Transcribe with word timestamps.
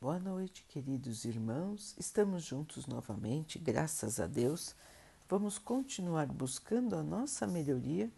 Boa 0.00 0.20
noite, 0.20 0.64
queridos 0.68 1.24
irmãos. 1.24 1.96
Estamos 1.98 2.44
juntos 2.44 2.86
novamente, 2.86 3.58
graças 3.58 4.20
a 4.20 4.28
Deus. 4.28 4.72
Vamos 5.28 5.58
continuar 5.58 6.26
buscando 6.28 6.94
a 6.94 7.02
nossa 7.02 7.48
melhoria, 7.48 8.08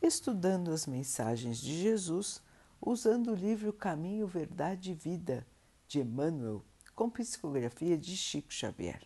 estudando 0.00 0.70
as 0.70 0.86
mensagens 0.86 1.58
de 1.58 1.76
Jesus, 1.76 2.40
usando 2.80 3.32
o 3.32 3.34
livro 3.34 3.72
Caminho, 3.72 4.28
Verdade 4.28 4.92
e 4.92 4.94
Vida 4.94 5.44
de 5.88 5.98
Emmanuel, 5.98 6.64
com 6.94 7.10
psicografia 7.10 7.98
de 7.98 8.16
Chico 8.16 8.52
Xavier. 8.52 9.02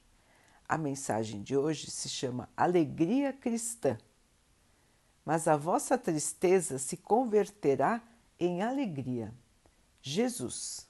A 0.69 0.77
mensagem 0.77 1.43
de 1.43 1.57
hoje 1.57 1.91
se 1.91 2.11
chama 2.11 2.51
Alegria 2.55 3.33
Cristã. 3.33 3.97
Mas 5.25 5.49
a 5.49 5.57
vossa 5.57 5.97
tristeza 5.97 6.79
se 6.79 6.99
converterá 6.99 8.03
em 8.39 8.61
alegria. 8.61 9.33
Jesus, 10.03 10.87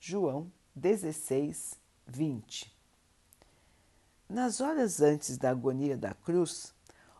João 0.00 0.50
16, 0.78 1.76
20. 2.06 2.72
Nas 4.28 4.60
horas 4.60 5.00
antes 5.00 5.36
da 5.36 5.50
agonia 5.50 5.96
da 5.96 6.14
cruz, 6.14 6.72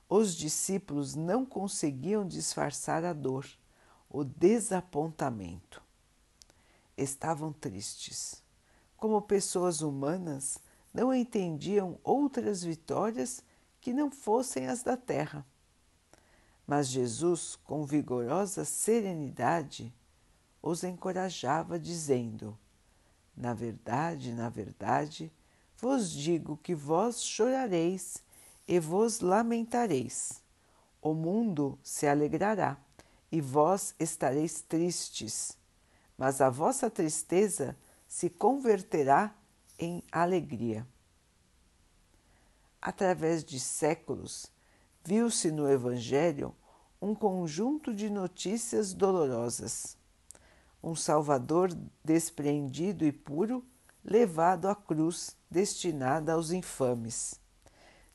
os 0.09 0.37
discípulos 0.37 1.17
não 1.17 1.45
conseguiam 1.45 2.27
disfarçar 2.27 3.05
a 3.05 3.13
dor, 3.13 3.45
o 4.09 4.23
desapontamento. 4.23 5.83
Estavam 6.97 7.53
tristes. 7.53 8.43
Como 8.97 9.21
pessoas 9.23 9.81
humanas, 9.81 10.59
não 10.95 11.13
entendiam 11.13 11.99
outras 12.05 12.63
vitórias 12.63 13.43
que 13.81 13.93
não 13.93 14.09
fossem 14.09 14.69
as 14.69 14.85
da 14.85 14.97
terra. 14.97 15.45
Mas 16.65 16.89
Jesus, 16.89 17.57
com 17.65 17.85
vigorosa 17.85 18.65
serenidade, 18.65 19.93
os 20.63 20.85
encorajava, 20.85 21.79
dizendo: 21.79 22.57
na 23.39 23.55
verdade, 23.55 24.33
na 24.33 24.49
verdade, 24.49 25.33
vos 25.77 26.11
digo 26.11 26.57
que 26.57 26.75
vós 26.75 27.23
chorareis 27.23 28.23
e 28.67 28.81
vos 28.81 29.21
lamentareis. 29.21 30.43
O 31.01 31.15
mundo 31.15 31.79
se 31.83 32.09
alegrará 32.09 32.77
e 33.31 33.41
vós 33.41 33.95
estareis 33.99 34.61
tristes, 34.63 35.57
mas 36.17 36.41
a 36.41 36.51
vossa 36.51 36.91
tristeza 36.91 37.77
se 38.09 38.29
converterá 38.29 39.33
em 39.79 40.03
alegria. 40.11 40.85
Através 42.83 43.45
de 43.45 43.61
séculos, 43.61 44.51
viu-se 45.05 45.53
no 45.53 45.71
Evangelho 45.71 46.55
um 47.01 47.15
conjunto 47.15 47.95
de 47.95 48.11
notícias 48.11 48.93
dolorosas 48.93 49.98
um 50.83 50.95
Salvador 50.95 51.77
despreendido 52.05 53.05
e 53.05 53.13
puro, 53.13 53.65
levado 54.05 54.69
à 54.69 54.75
cruz 54.75 55.37
destinada 55.51 56.33
aos 56.33 56.51
infames. 56.51 57.41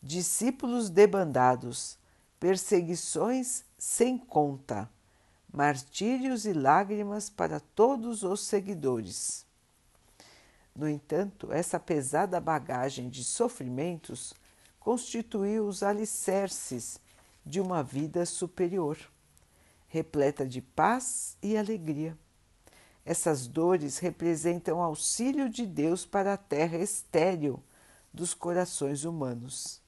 Discípulos 0.01 0.89
debandados, 0.89 1.97
perseguições 2.39 3.63
sem 3.77 4.17
conta, 4.17 4.89
martírios 5.51 6.45
e 6.45 6.53
lágrimas 6.53 7.29
para 7.29 7.59
todos 7.59 8.23
os 8.23 8.41
seguidores. 8.41 9.45
No 10.75 10.89
entanto, 10.89 11.51
essa 11.51 11.79
pesada 11.79 12.39
bagagem 12.39 13.07
de 13.09 13.23
sofrimentos 13.23 14.33
constituiu 14.79 15.67
os 15.67 15.83
alicerces 15.83 16.99
de 17.45 17.61
uma 17.61 17.83
vida 17.83 18.25
superior, 18.25 18.97
repleta 19.87 20.45
de 20.45 20.61
paz 20.61 21.37
e 21.41 21.55
alegria. 21.55 22.17
Essas 23.05 23.47
dores 23.47 23.97
representam 23.97 24.81
auxílio 24.81 25.49
de 25.49 25.65
Deus 25.65 26.05
para 26.05 26.33
a 26.33 26.37
terra 26.37 26.77
estéril 26.77 27.61
dos 28.13 28.33
corações 28.33 29.03
humanos. 29.03 29.81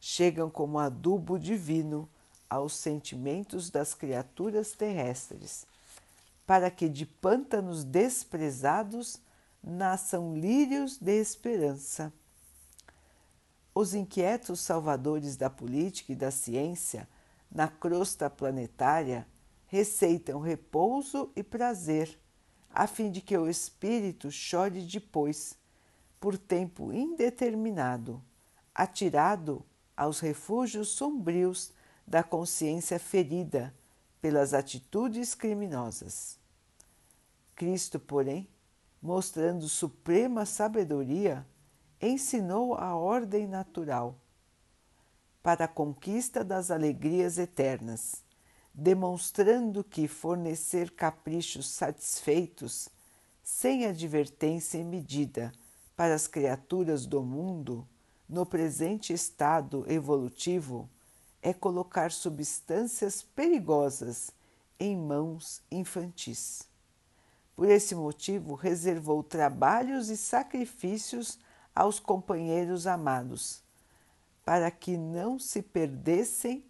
Chegam 0.00 0.50
como 0.50 0.78
adubo 0.78 1.38
divino 1.38 2.08
aos 2.48 2.74
sentimentos 2.74 3.70
das 3.70 3.94
criaturas 3.94 4.72
terrestres, 4.72 5.64
para 6.44 6.70
que 6.70 6.88
de 6.88 7.06
pântanos 7.06 7.84
desprezados 7.84 9.20
nasçam 9.62 10.36
lírios 10.36 10.98
de 10.98 11.20
esperança. 11.20 12.12
Os 13.72 13.94
inquietos 13.94 14.58
salvadores 14.60 15.36
da 15.36 15.48
política 15.48 16.12
e 16.12 16.16
da 16.16 16.32
ciência 16.32 17.08
na 17.48 17.68
crosta 17.68 18.28
planetária 18.28 19.24
receitam 19.68 20.40
repouso 20.40 21.30
e 21.36 21.44
prazer 21.44 22.18
a 22.72 22.86
fim 22.86 23.10
de 23.10 23.20
que 23.20 23.36
o 23.36 23.48
espírito 23.48 24.30
chore 24.30 24.82
depois, 24.82 25.58
por 26.20 26.38
tempo 26.38 26.92
indeterminado, 26.92 28.22
atirado 28.74 29.64
aos 29.96 30.20
refúgios 30.20 30.88
sombrios 30.88 31.72
da 32.06 32.22
consciência 32.22 32.98
ferida 32.98 33.74
pelas 34.20 34.54
atitudes 34.54 35.34
criminosas. 35.34 36.38
Cristo, 37.54 37.98
porém, 37.98 38.48
mostrando 39.02 39.68
suprema 39.68 40.46
sabedoria, 40.46 41.46
ensinou 42.00 42.74
a 42.74 42.94
ordem 42.94 43.46
natural 43.46 44.16
para 45.42 45.64
a 45.64 45.68
conquista 45.68 46.44
das 46.44 46.70
alegrias 46.70 47.38
eternas 47.38 48.22
demonstrando 48.74 49.82
que 49.82 50.06
fornecer 50.06 50.90
caprichos 50.92 51.68
satisfeitos, 51.68 52.88
sem 53.42 53.86
advertência 53.86 54.78
e 54.78 54.84
medida, 54.84 55.52
para 55.96 56.14
as 56.14 56.26
criaturas 56.26 57.04
do 57.04 57.22
mundo, 57.22 57.86
no 58.28 58.46
presente 58.46 59.12
estado 59.12 59.84
evolutivo, 59.90 60.88
é 61.42 61.52
colocar 61.52 62.12
substâncias 62.12 63.22
perigosas 63.22 64.30
em 64.78 64.96
mãos 64.96 65.60
infantis. 65.70 66.68
Por 67.56 67.68
esse 67.68 67.94
motivo, 67.94 68.54
reservou 68.54 69.22
trabalhos 69.22 70.08
e 70.08 70.16
sacrifícios 70.16 71.38
aos 71.74 71.98
companheiros 71.98 72.86
amados, 72.86 73.62
para 74.44 74.70
que 74.70 74.96
não 74.96 75.38
se 75.38 75.60
perdessem 75.60 76.64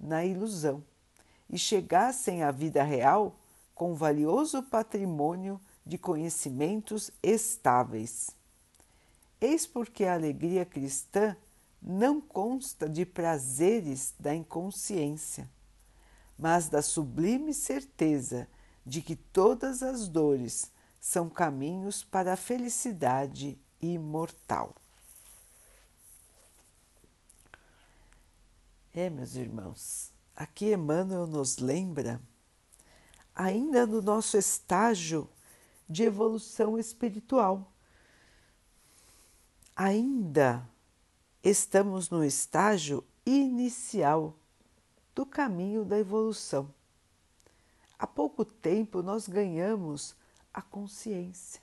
na 0.00 0.24
ilusão 0.24 0.82
e 1.52 1.58
chegassem 1.58 2.42
à 2.42 2.50
vida 2.50 2.82
real 2.82 3.38
com 3.74 3.94
valioso 3.94 4.62
patrimônio 4.62 5.60
de 5.84 5.98
conhecimentos 5.98 7.10
estáveis. 7.22 8.30
Eis 9.40 9.66
porque 9.66 10.04
a 10.04 10.14
alegria 10.14 10.64
cristã 10.64 11.36
não 11.80 12.20
consta 12.20 12.88
de 12.88 13.04
prazeres 13.04 14.14
da 14.18 14.34
inconsciência, 14.34 15.50
mas 16.38 16.68
da 16.68 16.80
sublime 16.80 17.52
certeza 17.52 18.48
de 18.86 19.02
que 19.02 19.16
todas 19.16 19.82
as 19.82 20.08
dores 20.08 20.70
são 21.00 21.28
caminhos 21.28 22.04
para 22.04 22.34
a 22.34 22.36
felicidade 22.36 23.58
imortal. 23.80 24.74
É, 28.94 29.10
meus 29.10 29.34
irmãos, 29.34 30.12
Aqui 30.34 30.72
Emmanuel 30.72 31.26
nos 31.26 31.58
lembra, 31.58 32.20
ainda 33.34 33.86
no 33.86 34.00
nosso 34.00 34.36
estágio 34.36 35.28
de 35.88 36.04
evolução 36.04 36.78
espiritual, 36.78 37.70
ainda 39.76 40.66
estamos 41.42 42.08
no 42.08 42.24
estágio 42.24 43.04
inicial 43.26 44.34
do 45.14 45.26
caminho 45.26 45.84
da 45.84 45.98
evolução. 45.98 46.72
Há 47.98 48.06
pouco 48.06 48.44
tempo 48.44 49.02
nós 49.02 49.28
ganhamos 49.28 50.16
a 50.52 50.62
consciência. 50.62 51.60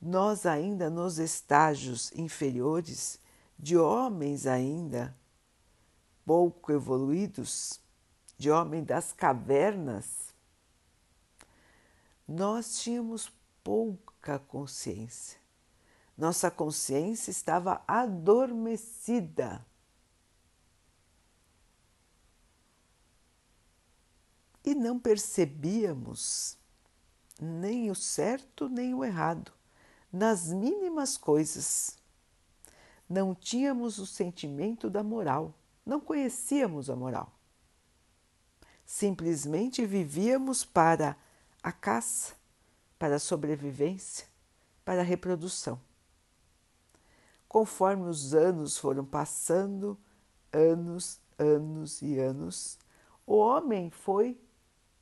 Nós 0.00 0.46
ainda 0.46 0.88
nos 0.88 1.18
estágios 1.18 2.12
inferiores, 2.12 3.18
de 3.58 3.76
homens 3.76 4.46
ainda 4.46 5.14
pouco 6.30 6.70
evoluídos, 6.70 7.80
de 8.38 8.52
homem 8.52 8.84
das 8.84 9.12
cavernas, 9.12 10.32
nós 12.28 12.78
tínhamos 12.78 13.32
pouca 13.64 14.38
consciência. 14.38 15.40
Nossa 16.16 16.48
consciência 16.48 17.32
estava 17.32 17.82
adormecida. 17.84 19.66
E 24.64 24.72
não 24.72 25.00
percebíamos 25.00 26.56
nem 27.40 27.90
o 27.90 27.94
certo 27.96 28.68
nem 28.68 28.94
o 28.94 29.04
errado, 29.04 29.52
nas 30.12 30.52
mínimas 30.52 31.16
coisas. 31.16 31.98
Não 33.08 33.34
tínhamos 33.34 33.98
o 33.98 34.06
sentimento 34.06 34.88
da 34.88 35.02
moral 35.02 35.56
não 35.90 36.00
conhecíamos 36.00 36.88
a 36.88 36.94
moral. 36.94 37.32
Simplesmente 38.86 39.84
vivíamos 39.84 40.64
para 40.64 41.16
a 41.60 41.72
caça, 41.72 42.36
para 42.96 43.16
a 43.16 43.18
sobrevivência, 43.18 44.24
para 44.84 45.00
a 45.00 45.04
reprodução. 45.04 45.80
Conforme 47.48 48.08
os 48.08 48.34
anos 48.34 48.78
foram 48.78 49.04
passando, 49.04 49.98
anos, 50.52 51.20
anos 51.36 52.00
e 52.02 52.20
anos, 52.20 52.78
o 53.26 53.34
homem 53.34 53.90
foi 53.90 54.40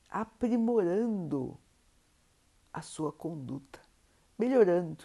aprimorando 0.08 1.58
a 2.72 2.80
sua 2.80 3.12
conduta, 3.12 3.78
melhorando, 4.38 5.04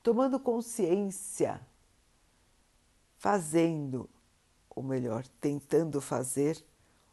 tomando 0.00 0.38
consciência, 0.38 1.60
fazendo, 3.16 4.08
ou 4.74 4.82
melhor, 4.82 5.26
tentando 5.40 6.00
fazer 6.00 6.62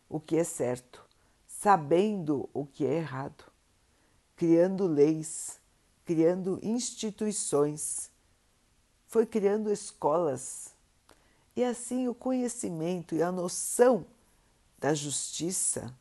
o 0.07 0.19
que 0.19 0.37
é 0.37 0.43
certo, 0.43 1.05
sabendo 1.47 2.49
o 2.53 2.65
que 2.65 2.85
é 2.85 2.95
errado, 2.95 3.43
criando 4.35 4.87
leis, 4.87 5.59
criando 6.05 6.59
instituições 6.63 8.09
foi 9.09 9.25
criando 9.25 9.71
escolas. 9.71 10.71
E 11.55 11.63
assim 11.63 12.07
o 12.07 12.13
conhecimento 12.13 13.15
e 13.15 13.23
a 13.23 13.31
noção 13.31 14.05
da 14.77 14.93
justiça 14.93 15.93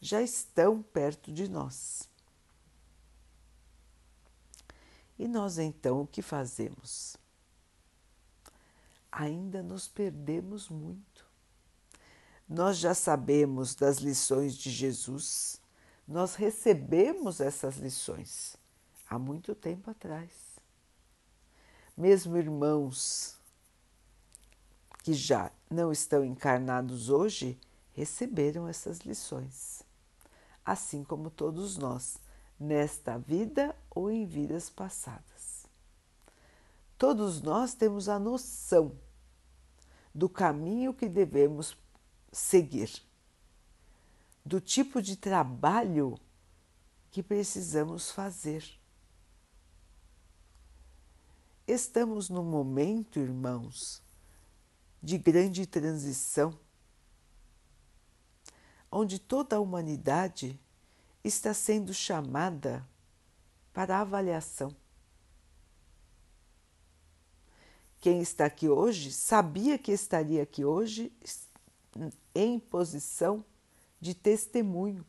já 0.00 0.22
estão 0.22 0.82
perto 0.82 1.30
de 1.30 1.46
nós. 1.46 2.08
E 5.18 5.28
nós 5.28 5.58
então 5.58 6.00
o 6.00 6.06
que 6.06 6.22
fazemos? 6.22 7.19
Ainda 9.10 9.62
nos 9.62 9.88
perdemos 9.88 10.68
muito. 10.68 11.26
Nós 12.48 12.78
já 12.78 12.94
sabemos 12.94 13.74
das 13.74 13.98
lições 13.98 14.56
de 14.56 14.70
Jesus, 14.70 15.60
nós 16.06 16.34
recebemos 16.34 17.40
essas 17.40 17.76
lições 17.76 18.56
há 19.08 19.18
muito 19.18 19.54
tempo 19.54 19.90
atrás 19.90 20.50
mesmo 22.00 22.38
irmãos 22.38 23.36
que 25.02 25.12
já 25.12 25.52
não 25.68 25.92
estão 25.92 26.24
encarnados 26.24 27.10
hoje, 27.10 27.60
receberam 27.92 28.66
essas 28.66 29.00
lições, 29.00 29.82
assim 30.64 31.04
como 31.04 31.28
todos 31.28 31.76
nós, 31.76 32.16
nesta 32.58 33.18
vida 33.18 33.76
ou 33.90 34.10
em 34.10 34.24
vidas 34.24 34.70
passadas. 34.70 35.39
Todos 37.00 37.40
nós 37.40 37.72
temos 37.72 38.08
a 38.08 38.18
noção 38.18 38.92
do 40.14 40.28
caminho 40.28 40.92
que 40.92 41.08
devemos 41.08 41.76
seguir, 42.30 43.02
do 44.44 44.60
tipo 44.60 45.00
de 45.00 45.16
trabalho 45.16 46.20
que 47.10 47.22
precisamos 47.22 48.12
fazer 48.12 48.78
Estamos 51.72 52.28
num 52.28 52.42
momento, 52.42 53.20
irmãos, 53.20 54.02
de 55.00 55.16
grande 55.16 55.64
transição, 55.66 56.58
onde 58.90 59.20
toda 59.20 59.54
a 59.54 59.60
humanidade 59.60 60.58
está 61.22 61.54
sendo 61.54 61.94
chamada 61.94 62.84
para 63.72 64.00
avaliação. 64.00 64.74
Quem 68.00 68.22
está 68.22 68.46
aqui 68.46 68.66
hoje 68.66 69.12
sabia 69.12 69.76
que 69.76 69.92
estaria 69.92 70.42
aqui 70.42 70.64
hoje 70.64 71.12
em 72.34 72.58
posição 72.58 73.44
de 74.00 74.14
testemunho. 74.14 75.04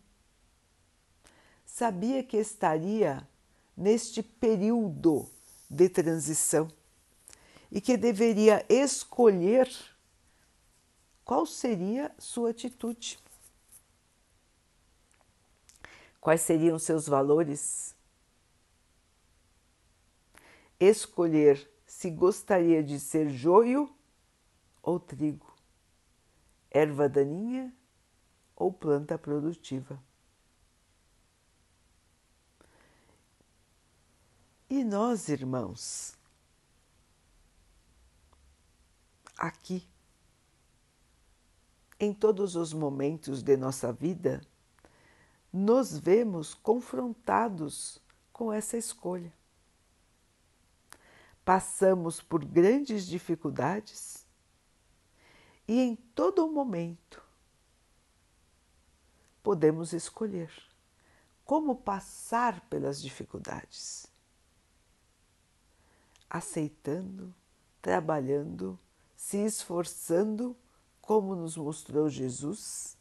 Sabia 1.66 2.22
que 2.22 2.36
estaria 2.36 3.26
neste 3.78 4.22
período 4.22 5.26
de 5.70 5.88
transição 5.88 6.70
e 7.72 7.80
que 7.80 7.96
deveria 7.96 8.66
escolher 8.68 9.70
qual 11.24 11.46
seria 11.46 12.14
sua 12.20 12.50
atitude. 12.50 13.18
Quais 16.20 16.42
seriam 16.42 16.78
seus 16.78 17.08
valores? 17.08 17.96
Escolher 20.78 21.71
se 21.92 22.10
gostaria 22.10 22.82
de 22.82 22.98
ser 22.98 23.30
joio 23.30 23.94
ou 24.82 24.98
trigo, 24.98 25.54
erva 26.72 27.10
daninha 27.10 27.72
ou 28.56 28.72
planta 28.72 29.18
produtiva. 29.18 30.02
E 34.70 34.86
nós, 34.86 35.28
irmãos, 35.28 36.18
aqui, 39.38 39.86
em 42.00 42.14
todos 42.14 42.56
os 42.56 42.72
momentos 42.72 43.44
de 43.44 43.58
nossa 43.58 43.92
vida, 43.92 44.40
nos 45.52 46.00
vemos 46.00 46.54
confrontados 46.54 48.02
com 48.32 48.52
essa 48.52 48.78
escolha. 48.78 49.41
Passamos 51.44 52.22
por 52.22 52.46
grandes 52.46 53.06
dificuldades 53.06 54.26
e 55.68 55.80
em 55.80 55.96
todo 55.96 56.52
momento 56.52 57.22
podemos 59.42 59.94
escolher 59.94 60.52
como 61.44 61.76
passar 61.76 62.62
pelas 62.70 63.02
dificuldades 63.02 64.12
aceitando, 66.32 67.36
trabalhando, 67.82 68.80
se 69.18 69.38
esforçando, 69.44 70.56
como 71.02 71.36
nos 71.36 71.58
mostrou 71.58 72.08
Jesus, 72.08 72.98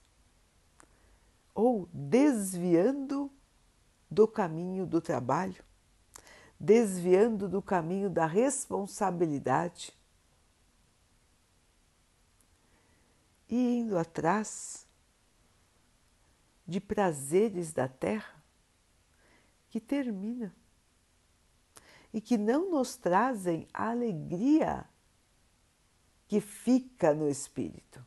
ou 1.54 1.88
desviando 1.92 3.30
do 4.10 4.26
caminho 4.26 4.84
do 4.84 5.00
trabalho, 5.00 5.62
desviando 6.60 7.48
do 7.48 7.62
caminho 7.62 8.10
da 8.10 8.26
responsabilidade 8.26 9.98
e 13.48 13.78
indo 13.78 13.96
atrás 13.96 14.86
de 16.66 16.78
prazeres 16.78 17.72
da 17.72 17.88
terra 17.88 18.44
que 19.70 19.80
termina 19.80 20.54
e 22.12 22.20
que 22.20 22.36
não 22.36 22.70
nos 22.70 22.94
trazem 22.94 23.66
a 23.72 23.88
alegria 23.88 24.84
que 26.28 26.42
fica 26.42 27.14
no 27.14 27.28
espírito. 27.28 28.04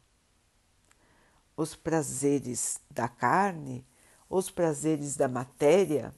Os 1.57 1.75
prazeres 1.75 2.79
da 2.89 3.07
carne, 3.07 3.85
os 4.29 4.51
prazeres 4.51 5.15
da 5.15 5.27
matéria 5.27 6.13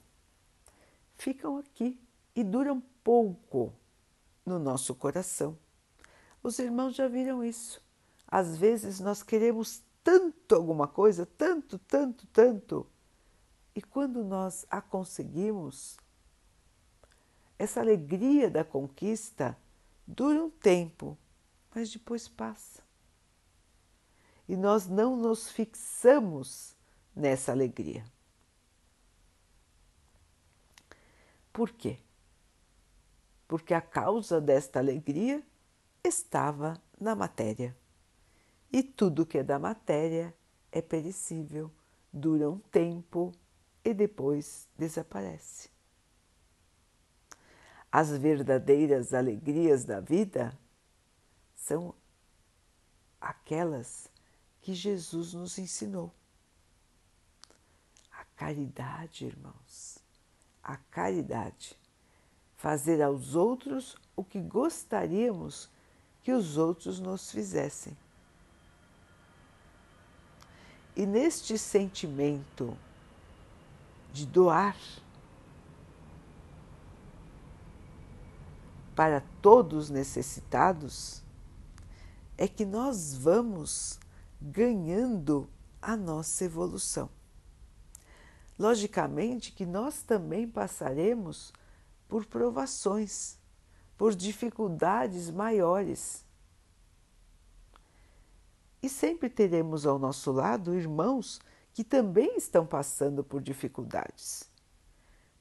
ficam 1.15 1.57
aqui 1.57 2.04
e 2.35 2.43
duram 2.43 2.81
pouco 3.03 3.73
no 4.45 4.59
nosso 4.59 4.93
coração. 4.93 5.57
Os 6.43 6.59
irmãos 6.59 6.95
já 6.95 7.07
viram 7.07 7.43
isso. 7.43 7.81
Às 8.27 8.57
vezes 8.57 8.99
nós 8.99 9.23
queremos 9.23 9.81
tanto 10.03 10.53
alguma 10.53 10.87
coisa, 10.87 11.25
tanto, 11.25 11.79
tanto, 11.79 12.27
tanto, 12.27 12.87
e 13.75 13.81
quando 13.81 14.23
nós 14.23 14.65
a 14.69 14.79
conseguimos, 14.81 15.97
essa 17.57 17.79
alegria 17.79 18.49
da 18.49 18.63
conquista 18.63 19.57
dura 20.07 20.43
um 20.43 20.49
tempo, 20.49 21.17
mas 21.73 21.91
depois 21.91 22.27
passa. 22.27 22.83
E 24.47 24.55
nós 24.55 24.87
não 24.87 25.17
nos 25.17 25.49
fixamos 25.49 26.75
nessa 27.15 27.51
alegria. 27.51 28.05
Por 31.51 31.71
quê? 31.71 31.97
Porque 33.47 33.73
a 33.73 33.81
causa 33.81 34.41
desta 34.41 34.79
alegria 34.79 35.43
estava 36.03 36.81
na 36.99 37.15
matéria. 37.15 37.75
E 38.71 38.81
tudo 38.81 39.25
que 39.25 39.37
é 39.37 39.43
da 39.43 39.59
matéria 39.59 40.33
é 40.71 40.81
perecível, 40.81 41.71
dura 42.11 42.49
um 42.49 42.57
tempo 42.57 43.31
e 43.83 43.93
depois 43.93 44.67
desaparece 44.77 45.75
as 47.97 48.09
verdadeiras 48.09 49.13
alegrias 49.13 49.85
da 49.85 50.01
vida 50.01 50.53
são 51.55 51.95
aquelas 53.21 54.11
que 54.61 54.73
Jesus 54.73 55.33
nos 55.33 55.57
ensinou. 55.57 56.11
A 58.11 58.25
caridade, 58.35 59.25
irmãos, 59.25 59.97
a 60.61 60.75
caridade. 60.75 61.79
Fazer 62.65 62.99
aos 62.99 63.35
outros 63.35 63.95
o 64.15 64.23
que 64.23 64.41
gostaríamos 64.41 65.69
que 66.23 66.31
os 66.31 66.57
outros 66.57 66.99
nos 66.99 67.29
fizessem. 67.29 67.95
E 70.95 71.05
neste 71.05 71.59
sentimento 71.59 72.75
de 74.11 74.25
doar, 74.25 74.75
para 78.95 79.21
todos 79.43 79.91
necessitados, 79.91 81.21
é 82.35 82.47
que 82.47 82.65
nós 82.65 83.15
vamos 83.15 83.99
ganhando 84.41 85.47
a 85.79 85.95
nossa 85.95 86.45
evolução. 86.45 87.11
Logicamente 88.57 89.51
que 89.51 89.67
nós 89.67 90.01
também 90.01 90.47
passaremos 90.47 91.53
por 92.07 92.25
provações, 92.25 93.37
por 93.97 94.13
dificuldades 94.13 95.29
maiores. 95.29 96.25
E 98.81 98.89
sempre 98.89 99.29
teremos 99.29 99.85
ao 99.85 99.97
nosso 99.97 100.31
lado 100.31 100.75
irmãos 100.75 101.39
que 101.73 101.83
também 101.83 102.37
estão 102.37 102.65
passando 102.65 103.23
por 103.23 103.41
dificuldades, 103.41 104.49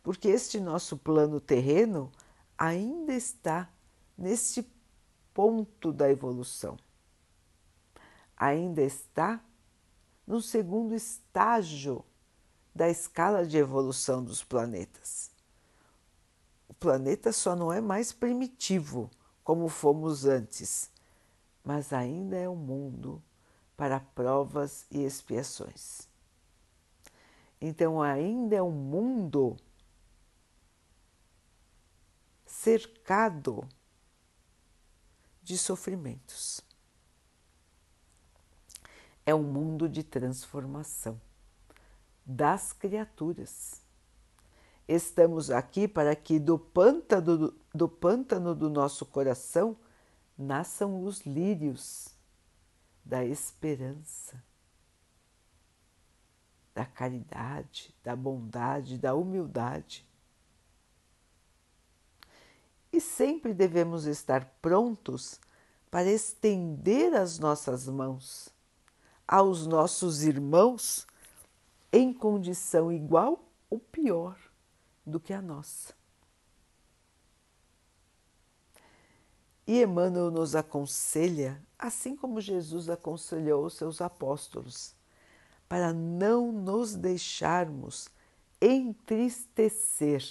porque 0.03 0.29
este 0.29 0.59
nosso 0.59 0.97
plano 0.97 1.41
terreno 1.41 2.11
ainda 2.57 3.13
está 3.13 3.71
neste 4.17 4.67
ponto 5.33 5.93
da 5.93 6.11
evolução, 6.11 6.77
ainda 8.37 8.83
está 8.83 9.45
no 10.27 10.41
segundo 10.41 10.95
estágio 10.95 12.05
da 12.75 12.89
escala 12.89 13.47
de 13.47 13.57
evolução 13.57 14.25
dos 14.25 14.43
planetas. 14.43 15.34
Planeta 16.85 17.33
só 17.33 17.57
não 17.57 17.73
é 17.73 17.81
mais 17.81 18.13
primitivo 18.13 19.11
como 19.43 19.71
fomos 19.71 20.27
antes, 20.27 20.91
mas 21.65 21.95
ainda 21.95 22.37
é 22.37 22.47
um 22.47 22.55
mundo 22.55 23.23
para 23.75 23.99
provas 23.99 24.85
e 24.91 25.03
expiações. 25.03 26.07
Então, 27.59 28.03
ainda 28.03 28.57
é 28.57 28.63
um 28.63 28.71
mundo 28.71 29.57
cercado 32.45 33.67
de 35.43 35.57
sofrimentos. 35.57 36.61
É 39.25 39.35
um 39.35 39.43
mundo 39.43 39.89
de 39.89 40.03
transformação 40.03 41.19
das 42.27 42.75
criaturas. 42.75 43.84
Estamos 44.87 45.51
aqui 45.51 45.89
para 45.89 46.15
que 46.15 46.39
do 46.39 46.59
pântano 46.59 47.55
do, 47.75 47.89
pântano 47.89 48.55
do 48.55 48.69
nosso 48.69 49.07
coração 49.07 49.77
nasçam 50.37 51.03
os 51.03 51.23
lírios 51.23 52.15
da 53.03 53.25
esperança, 53.25 54.43
da 56.75 56.85
caridade, 56.85 57.95
da 58.03 58.15
bondade, 58.15 58.99
da 58.99 59.15
humildade. 59.15 60.07
E 62.93 63.01
sempre 63.01 63.55
devemos 63.55 64.05
estar 64.05 64.45
prontos 64.61 65.41
para 65.91 66.11
estender 66.11 67.15
as 67.15 67.39
nossas 67.39 67.89
mãos 67.89 68.53
aos 69.27 69.67
nossos 69.67 70.23
irmãos 70.23 71.07
em 71.91 72.13
condição 72.13 72.93
igual 72.93 73.49
ou 73.71 73.79
pior 73.79 74.44
do 75.05 75.21
que 75.21 75.33
a 75.33 75.43
nossa. 75.43 75.95
E 79.67 79.83
Emmanuel 79.83 80.31
nos 80.31 80.55
aconselha, 80.55 81.63
assim 81.79 82.15
como 82.15 82.41
Jesus 82.41 82.91
aconselhou 82.91 83.69
seus 83.71 84.01
apóstolos, 84.01 84.95
para 85.69 85.93
não 85.93 86.53
nos 86.53 86.95
deixarmos 86.95 88.09
entristecer, 88.61 90.23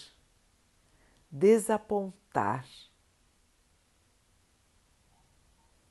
desapontar 1.32 2.68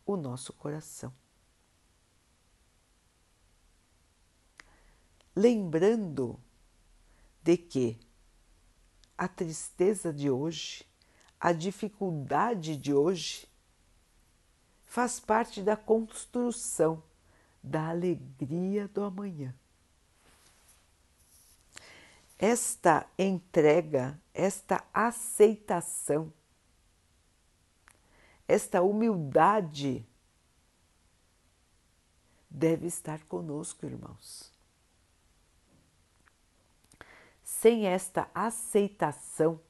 o 0.07 0.17
nosso 0.17 0.53
coração. 0.53 1.12
lembrando 5.35 6.39
de 7.43 7.57
que 7.57 7.99
a 9.23 9.29
tristeza 9.29 10.12
de 10.12 10.29
hoje, 10.29 10.85
a 11.38 11.52
dificuldade 11.52 12.76
de 12.76 12.93
hoje, 12.93 13.49
faz 14.85 15.21
parte 15.21 15.62
da 15.62 15.76
construção 15.76 17.00
da 17.62 17.91
alegria 17.91 18.88
do 18.88 19.05
amanhã. 19.05 19.55
Esta 22.37 23.09
entrega, 23.17 24.21
esta 24.35 24.85
aceitação, 24.93 26.33
esta 28.49 28.83
humildade 28.83 30.05
deve 32.50 32.88
estar 32.88 33.23
conosco, 33.26 33.87
irmãos. 33.87 34.51
Sem 37.62 37.87
esta 37.87 38.28
aceitação 38.35 39.61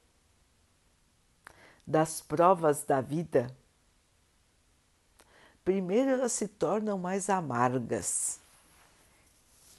das 1.85 2.21
provas 2.21 2.83
da 2.83 2.99
vida, 3.01 3.55
primeiro 5.63 6.09
elas 6.09 6.31
se 6.31 6.47
tornam 6.47 6.97
mais 6.97 7.29
amargas 7.29 8.39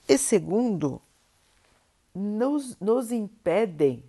e 0.08 0.16
segundo, 0.16 1.02
nos, 2.14 2.78
nos 2.78 3.10
impedem 3.10 4.08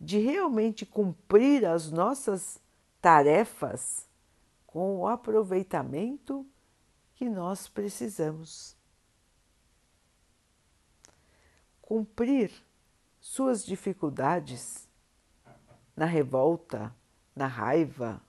de 0.00 0.18
realmente 0.18 0.86
cumprir 0.86 1.66
as 1.66 1.90
nossas 1.90 2.58
tarefas 3.02 4.06
com 4.66 5.00
o 5.00 5.06
aproveitamento 5.06 6.46
que 7.16 7.28
nós 7.28 7.68
precisamos. 7.68 8.74
Cumprir 11.82 12.50
suas 13.24 13.64
dificuldades 13.64 14.86
na 15.96 16.04
revolta, 16.04 16.94
na 17.34 17.46
raiva, 17.46 18.20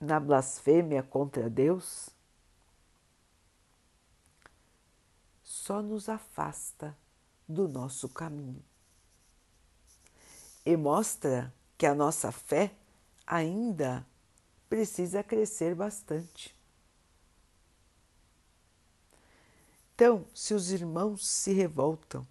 na 0.00 0.20
blasfêmia 0.20 1.02
contra 1.02 1.50
Deus, 1.50 2.08
só 5.42 5.82
nos 5.82 6.08
afasta 6.08 6.96
do 7.48 7.66
nosso 7.66 8.08
caminho 8.08 8.64
e 10.64 10.76
mostra 10.76 11.52
que 11.76 11.84
a 11.84 11.96
nossa 11.96 12.30
fé 12.30 12.76
ainda 13.26 14.06
precisa 14.68 15.24
crescer 15.24 15.74
bastante. 15.74 16.56
Então, 19.94 20.26
se 20.34 20.54
os 20.54 20.70
irmãos 20.70 21.26
se 21.26 21.52
revoltam, 21.52 22.26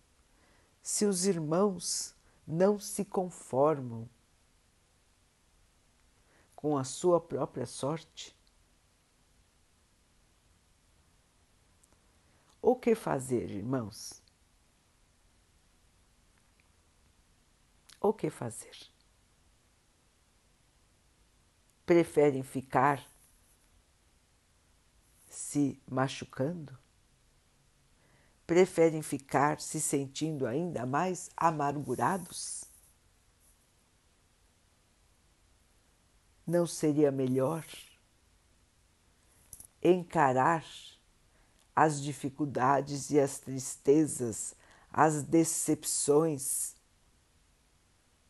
se 0.82 1.06
os 1.06 1.26
irmãos 1.26 2.16
não 2.46 2.80
se 2.80 3.06
conformam 3.06 4.10
com 6.56 6.78
a 6.78 6.84
sua 6.84 7.22
própria 7.22 7.66
sorte, 7.66 8.36
o 12.62 12.76
que 12.76 12.96
fazer, 12.96 13.50
irmãos? 13.50 14.22
O 18.00 18.12
que 18.12 18.32
fazer? 18.32 18.76
Preferem 21.86 22.42
ficar 22.42 23.08
se 25.28 25.82
machucando? 25.90 26.78
Preferem 28.52 29.02
ficar 29.02 29.62
se 29.62 29.80
sentindo 29.80 30.46
ainda 30.46 30.86
mais 30.86 31.30
amargurados? 31.38 32.66
Não 36.46 36.68
seria 36.68 37.14
melhor 37.14 37.66
encarar 39.82 40.66
as 41.74 42.02
dificuldades 42.04 43.10
e 43.10 43.22
as 43.22 43.40
tristezas, 43.40 44.54
as 44.92 45.24
decepções 45.24 46.76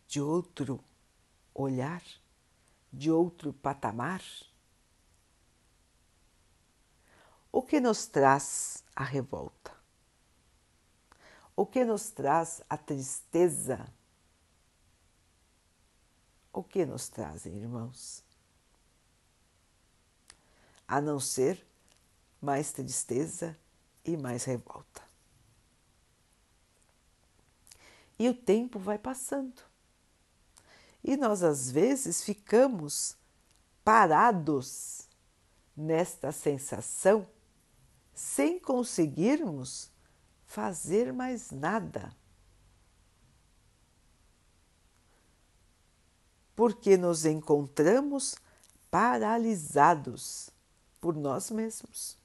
de 0.06 0.22
outro 0.22 0.80
olhar, 1.52 2.04
de 2.94 3.10
outro 3.10 3.52
patamar? 3.52 4.22
O 7.52 7.64
que 7.64 7.80
nos 7.80 8.06
traz 8.06 8.84
a 8.96 9.04
revolta? 9.04 9.81
O 11.62 11.66
que 11.68 11.86
nos 11.86 12.10
traz 12.10 12.64
a 12.68 12.76
tristeza? 12.76 13.88
O 16.52 16.64
que 16.64 16.84
nos 16.88 17.08
trazem, 17.08 17.56
irmãos? 17.56 18.24
A 20.88 21.00
não 21.00 21.20
ser 21.20 21.64
mais 22.42 22.72
tristeza 22.72 23.56
e 24.04 24.18
mais 24.18 24.44
revolta. 24.44 25.04
E 28.18 28.28
o 28.28 28.34
tempo 28.34 28.80
vai 28.80 28.98
passando. 28.98 29.62
E 31.04 31.16
nós 31.16 31.44
às 31.44 31.70
vezes 31.70 32.24
ficamos 32.24 33.16
parados 33.84 35.08
nesta 35.78 36.32
sensação 36.32 37.30
sem 38.16 38.60
conseguirmos 38.60 39.91
fazer 40.52 41.14
mais 41.14 41.50
nada. 41.50 42.14
Porque 46.54 46.98
nos 46.98 47.26
encontramos 47.26 48.36
paralisados 48.92 50.50
por 51.00 51.16
nós 51.16 51.50
mesmos. 51.50 52.18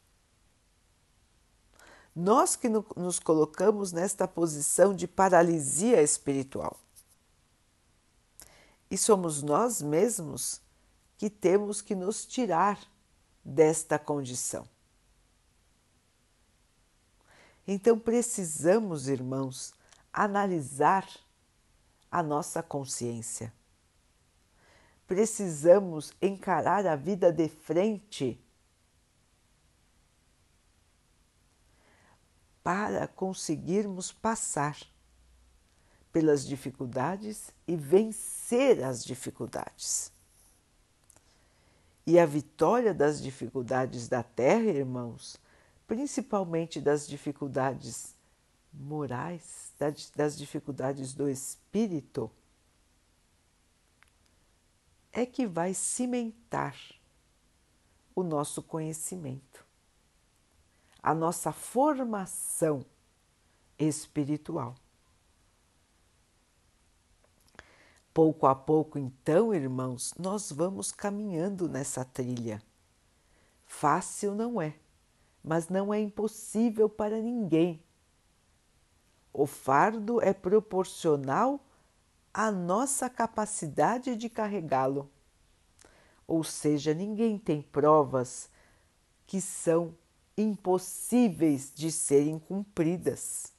Nós 2.14 2.56
que 2.56 2.68
nos 2.68 3.20
colocamos 3.20 3.92
nesta 3.92 4.26
posição 4.26 4.92
de 4.92 5.06
paralisia 5.06 6.02
espiritual. 6.02 6.76
E 8.90 8.98
somos 8.98 9.40
nós 9.40 9.80
mesmos 9.80 10.60
que 11.16 11.30
temos 11.30 11.80
que 11.80 11.94
nos 11.94 12.26
tirar 12.26 12.80
desta 13.44 13.98
condição. 13.98 14.66
Então 17.66 17.98
precisamos, 17.98 19.08
irmãos, 19.08 19.74
analisar 20.12 21.08
a 22.10 22.22
nossa 22.22 22.62
consciência. 22.62 23.52
Precisamos 25.06 26.12
encarar 26.22 26.86
a 26.86 26.96
vida 26.96 27.32
de 27.32 27.48
frente 27.48 28.40
para 32.62 33.06
conseguirmos 33.06 34.10
passar 34.10 34.76
pelas 36.12 36.46
dificuldades 36.46 37.50
e 37.68 37.76
vencer 37.76 38.82
as 38.82 39.04
dificuldades. 39.04 40.10
E 42.06 42.18
a 42.18 42.26
vitória 42.26 42.94
das 42.94 43.22
dificuldades 43.22 44.08
da 44.08 44.22
terra, 44.22 44.70
irmãos, 44.70 45.38
principalmente 45.86 46.80
das 46.80 47.06
dificuldades 47.06 48.14
morais, 48.72 49.72
das 50.14 50.36
dificuldades 50.36 51.14
do 51.14 51.28
espírito, 51.28 52.30
é 55.12 55.24
que 55.24 55.46
vai 55.46 55.72
cimentar 55.72 56.76
o 58.14 58.22
nosso 58.22 58.62
conhecimento, 58.62 59.64
a 61.02 61.14
nossa 61.14 61.52
formação 61.52 62.84
espiritual. 63.78 64.74
Pouco 68.12 68.46
a 68.46 68.54
pouco, 68.54 68.98
então, 68.98 69.54
irmãos, 69.54 70.14
nós 70.18 70.50
vamos 70.50 70.90
caminhando 70.90 71.68
nessa 71.68 72.04
trilha. 72.04 72.62
Fácil 73.66 74.34
não 74.34 74.60
é 74.60 74.74
mas 75.46 75.68
não 75.68 75.94
é 75.94 76.00
impossível 76.00 76.88
para 76.88 77.20
ninguém. 77.20 77.80
O 79.32 79.46
fardo 79.46 80.20
é 80.20 80.32
proporcional 80.34 81.64
à 82.34 82.50
nossa 82.50 83.08
capacidade 83.08 84.16
de 84.16 84.28
carregá-lo. 84.28 85.08
Ou 86.26 86.42
seja, 86.42 86.92
ninguém 86.92 87.38
tem 87.38 87.62
provas 87.62 88.50
que 89.24 89.40
são 89.40 89.94
impossíveis 90.36 91.72
de 91.72 91.92
serem 91.92 92.40
cumpridas. 92.40 93.52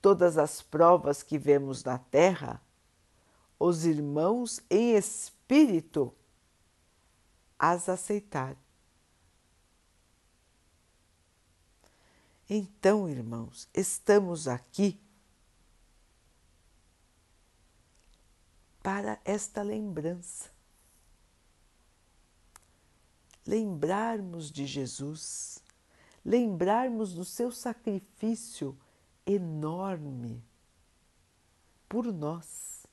Todas 0.00 0.38
as 0.38 0.62
provas 0.62 1.20
que 1.24 1.36
vemos 1.36 1.82
na 1.82 1.98
Terra, 1.98 2.62
os 3.58 3.84
irmãos 3.84 4.60
em 4.70 4.94
espírito 4.94 6.14
as 7.58 7.88
aceitaram. 7.88 8.59
Então, 12.52 13.08
irmãos, 13.08 13.68
estamos 13.72 14.48
aqui 14.48 15.00
para 18.82 19.20
esta 19.24 19.62
lembrança. 19.62 20.50
Lembrarmos 23.46 24.50
de 24.50 24.66
Jesus, 24.66 25.62
lembrarmos 26.24 27.14
do 27.14 27.24
seu 27.24 27.52
sacrifício 27.52 28.76
enorme 29.24 30.42
por 31.88 32.12
nós. 32.12 32.84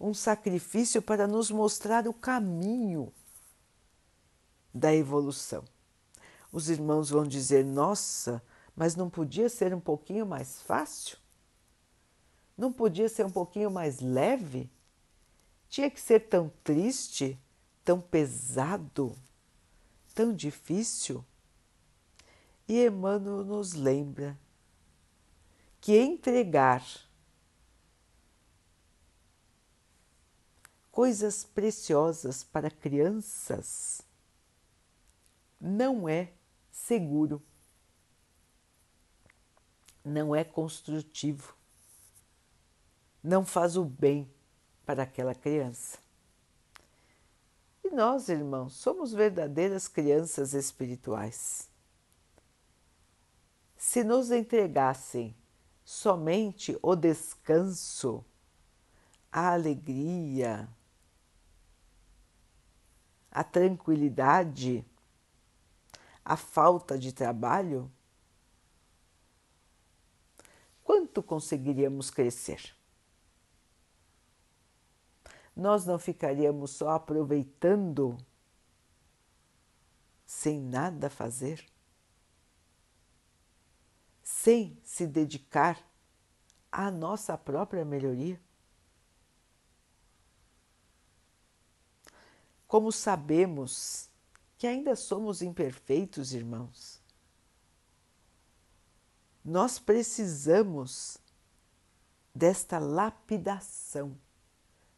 Um 0.00 0.14
sacrifício 0.14 1.02
para 1.02 1.26
nos 1.26 1.50
mostrar 1.50 2.08
o 2.08 2.14
caminho 2.14 3.12
da 4.72 4.94
evolução. 4.94 5.62
Os 6.50 6.70
irmãos 6.70 7.10
vão 7.10 7.26
dizer: 7.26 7.62
Nossa, 7.62 8.42
mas 8.76 8.96
não 8.96 9.08
podia 9.08 9.48
ser 9.48 9.74
um 9.74 9.80
pouquinho 9.80 10.26
mais 10.26 10.60
fácil? 10.62 11.18
Não 12.56 12.72
podia 12.72 13.08
ser 13.08 13.24
um 13.26 13.30
pouquinho 13.30 13.70
mais 13.70 14.00
leve? 14.00 14.70
Tinha 15.68 15.90
que 15.90 16.00
ser 16.00 16.28
tão 16.28 16.50
triste, 16.62 17.38
tão 17.84 18.00
pesado, 18.00 19.16
tão 20.14 20.32
difícil? 20.32 21.24
E 22.66 22.84
Emmanuel 22.86 23.44
nos 23.44 23.74
lembra 23.74 24.38
que 25.80 26.00
entregar 26.00 26.82
coisas 30.90 31.44
preciosas 31.44 32.44
para 32.44 32.70
crianças 32.70 34.00
não 35.60 36.08
é 36.08 36.32
seguro 36.70 37.42
não 40.04 40.36
é 40.36 40.44
construtivo, 40.44 41.56
não 43.22 43.44
faz 43.44 43.76
o 43.76 43.84
bem 43.84 44.30
para 44.84 45.04
aquela 45.04 45.34
criança. 45.34 45.98
E 47.82 47.90
nós, 47.90 48.28
irmãos, 48.28 48.74
somos 48.74 49.12
verdadeiras 49.12 49.88
crianças 49.88 50.52
espirituais. 50.52 51.70
Se 53.76 54.04
nos 54.04 54.30
entregassem 54.30 55.34
somente 55.84 56.78
o 56.82 56.96
descanso, 56.96 58.24
a 59.30 59.52
alegria, 59.52 60.68
a 63.30 63.42
tranquilidade, 63.44 64.84
a 66.24 66.36
falta 66.36 66.98
de 66.98 67.12
trabalho, 67.12 67.90
quanto 70.84 71.22
conseguiríamos 71.22 72.10
crescer? 72.10 72.76
Nós 75.56 75.86
não 75.86 75.98
ficaríamos 75.98 76.72
só 76.72 76.90
aproveitando 76.90 78.16
sem 80.26 80.60
nada 80.60 81.08
fazer? 81.08 81.64
Sem 84.22 84.78
se 84.84 85.06
dedicar 85.06 85.78
à 86.70 86.90
nossa 86.90 87.38
própria 87.38 87.84
melhoria? 87.84 88.40
Como 92.66 92.90
sabemos 92.90 94.10
que 94.58 94.66
ainda 94.66 94.96
somos 94.96 95.42
imperfeitos, 95.42 96.32
irmãos, 96.32 97.03
nós 99.44 99.78
precisamos 99.78 101.18
desta 102.34 102.78
lapidação 102.78 104.16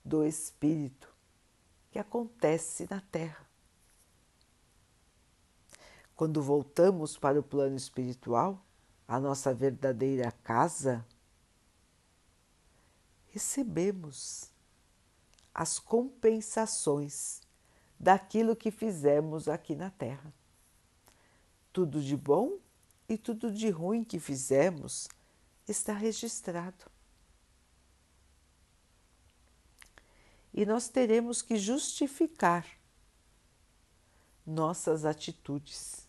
do 0.04 0.24
espírito 0.24 1.12
que 1.90 1.98
acontece 1.98 2.86
na 2.88 3.00
Terra. 3.00 3.44
Quando 6.14 6.40
voltamos 6.40 7.18
para 7.18 7.40
o 7.40 7.42
plano 7.42 7.76
espiritual, 7.76 8.64
a 9.08 9.18
nossa 9.18 9.52
verdadeira 9.52 10.30
casa, 10.30 11.04
recebemos 13.28 14.50
as 15.52 15.78
compensações 15.78 17.42
daquilo 17.98 18.54
que 18.54 18.70
fizemos 18.70 19.48
aqui 19.48 19.74
na 19.74 19.90
Terra. 19.90 20.32
Tudo 21.72 22.00
de 22.00 22.16
bom 22.16 22.58
e 23.08 23.16
tudo 23.16 23.52
de 23.52 23.70
ruim 23.70 24.02
que 24.04 24.18
fizemos 24.18 25.08
está 25.66 25.92
registrado. 25.92 26.84
E 30.52 30.64
nós 30.64 30.88
teremos 30.88 31.42
que 31.42 31.56
justificar 31.56 32.66
nossas 34.46 35.04
atitudes, 35.04 36.08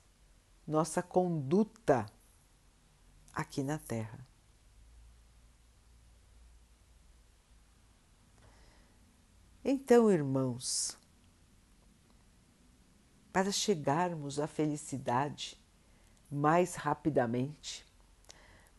nossa 0.65 1.01
conduta 1.01 2.05
aqui 3.33 3.61
na 3.61 3.77
Terra. 3.77 4.25
Então, 9.63 10.09
irmãos, 10.09 10.97
para 13.33 13.51
chegarmos 13.51 14.39
à 14.39 14.47
felicidade 14.47 15.59
mais 16.29 16.75
rapidamente, 16.75 17.85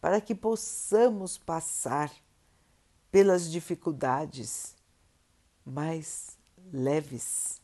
para 0.00 0.20
que 0.20 0.34
possamos 0.34 1.36
passar 1.38 2.12
pelas 3.10 3.50
dificuldades 3.50 4.76
mais 5.64 6.38
leves, 6.72 7.60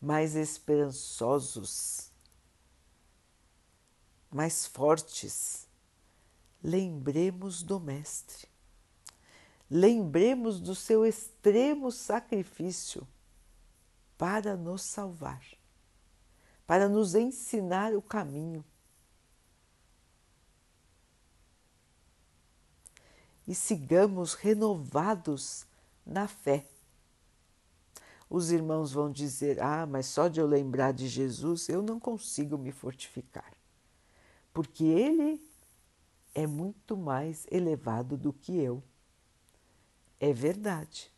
mais 0.00 0.34
esperançosos, 0.34 2.10
mais 4.30 4.66
fortes, 4.66 5.68
lembremos 6.62 7.62
do 7.62 7.78
Mestre. 7.78 8.48
Lembremos 9.70 10.60
do 10.60 10.74
seu 10.74 11.06
extremo 11.06 11.90
sacrifício 11.90 13.06
para 14.18 14.56
nos 14.56 14.82
salvar, 14.82 15.42
para 16.66 16.88
nos 16.88 17.14
ensinar 17.14 17.94
o 17.94 18.02
caminho. 18.02 18.64
E 23.46 23.54
sigamos 23.54 24.34
renovados 24.34 25.66
na 26.04 26.26
fé. 26.26 26.66
Os 28.28 28.50
irmãos 28.50 28.92
vão 28.92 29.10
dizer: 29.12 29.60
Ah, 29.60 29.86
mas 29.86 30.06
só 30.06 30.28
de 30.28 30.40
eu 30.40 30.46
lembrar 30.46 30.92
de 30.92 31.06
Jesus 31.06 31.68
eu 31.68 31.82
não 31.82 32.00
consigo 32.00 32.56
me 32.56 32.72
fortificar, 32.72 33.52
porque 34.52 34.84
Ele 34.84 35.40
é 36.34 36.46
muito 36.46 36.96
mais 36.96 37.46
elevado 37.50 38.16
do 38.16 38.32
que 38.32 38.58
eu. 38.58 38.82
É 40.18 40.32
verdade. 40.32 41.13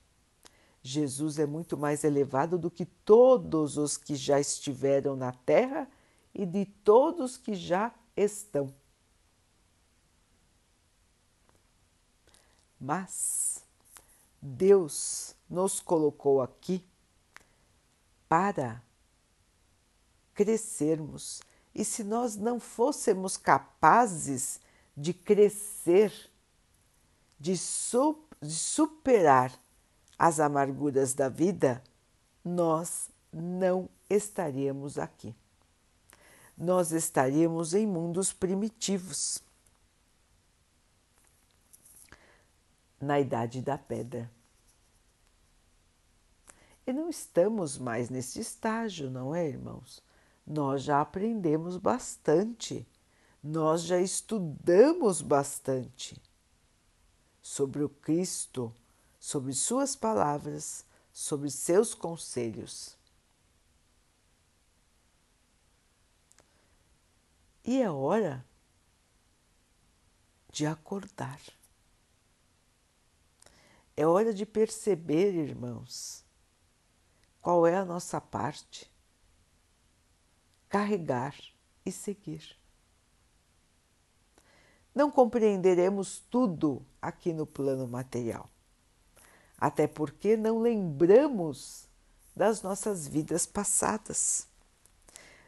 Jesus 0.87 1.38
é 1.38 1.46
muito 1.46 1.77
mais 1.77 2.05
elevado 2.05 2.57
do 2.57 2.70
que 2.70 2.85
todos 2.85 3.77
os 3.77 3.96
que 3.96 4.14
já 4.14 4.38
estiveram 4.38 5.16
na 5.16 5.33
terra 5.33 5.88
e 6.33 6.46
de 6.46 6.64
todos 6.64 7.37
que 7.37 7.55
já 7.55 7.92
estão. 8.16 8.72
Mas 12.81 13.64
Deus 14.40 15.35
nos 15.51 15.81
colocou 15.81 16.40
aqui 16.40 16.85
para 18.29 18.81
crescermos. 20.35 21.42
E 21.75 21.85
se 21.85 22.05
nós 22.05 22.37
não 22.37 22.61
fôssemos 22.61 23.37
capazes 23.37 24.61
de 24.96 25.12
crescer, 25.12 26.31
de, 27.40 27.57
su 27.57 28.18
de 28.40 28.55
superar 28.55 29.65
as 30.18 30.40
amarguras 30.40 31.14
da 31.14 31.29
vida, 31.29 31.83
nós 32.44 33.11
não 33.33 33.88
estaríamos 34.09 34.98
aqui. 34.98 35.35
Nós 36.57 36.90
estaríamos 36.92 37.74
em 37.74 37.87
mundos 37.87 38.33
primitivos. 38.33 39.42
Na 43.00 43.20
idade 43.20 43.61
da 43.61 43.76
pedra. 43.76 44.31
E 46.87 46.92
não 46.92 47.11
estamos 47.11 47.76
mais 47.76 48.09
nesse 48.09 48.40
estágio, 48.40 49.11
não 49.11 49.35
é, 49.35 49.48
irmãos? 49.48 50.02
Nós 50.46 50.83
já 50.83 51.00
aprendemos 51.00 51.76
bastante, 51.76 52.87
nós 53.42 53.83
já 53.83 54.00
estudamos 54.00 55.20
bastante 55.20 56.16
sobre 57.42 57.83
o 57.83 57.88
Cristo, 57.88 58.72
sobre 59.26 59.52
Suas 59.54 59.96
palavras, 59.96 60.86
sobre 61.12 61.50
seus 61.50 61.94
conselhos. 61.94 62.96
E 67.64 67.82
é 67.82 67.90
hora 67.90 68.46
de 70.52 70.64
acordar. 70.64 71.40
É 73.96 74.06
hora 74.06 74.32
de 74.32 74.46
perceber, 74.46 75.34
irmãos, 75.34 76.24
qual 77.42 77.66
é 77.66 77.74
a 77.74 77.84
nossa 77.84 78.20
parte? 78.20 78.88
Carregar 80.68 81.36
e 81.84 81.90
seguir. 81.90 82.56
Não 84.94 85.10
compreenderemos 85.10 86.20
tudo 86.30 86.86
aqui 87.02 87.32
no 87.32 87.44
plano 87.44 87.88
material, 87.88 88.48
até 89.59 89.87
porque 89.87 90.37
não 90.37 90.61
lembramos 90.61 91.88
das 92.35 92.62
nossas 92.62 93.09
vidas 93.09 93.47
passadas. 93.47 94.47